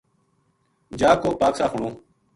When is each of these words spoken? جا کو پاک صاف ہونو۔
جا 0.99 1.11
کو 1.21 1.29
پاک 1.39 1.53
صاف 1.59 1.71
ہونو۔ 1.73 1.89